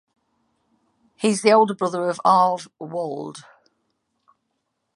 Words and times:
He 1.15 1.27
is 1.27 1.43
the 1.43 1.51
older 1.53 1.75
brother 1.75 2.09
of 2.09 2.19
Arve 2.25 2.67
Walde. 2.79 3.43